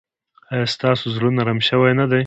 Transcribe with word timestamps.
ایا 0.53 0.65
ستاسو 0.75 1.05
زړه 1.15 1.29
نرم 1.37 1.59
شوی 1.67 1.93
نه 1.99 2.05
دی؟ 2.11 2.19